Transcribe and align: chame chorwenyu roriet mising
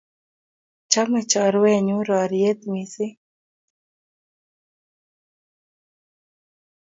chame 0.91 1.19
chorwenyu 1.31 1.97
roriet 2.07 2.59
mising 2.71 3.15